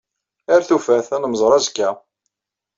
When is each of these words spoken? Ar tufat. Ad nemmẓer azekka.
Ar 0.53 0.61
tufat. 0.67 1.07
Ad 1.15 1.19
nemmẓer 1.21 1.51
azekka. 1.57 1.89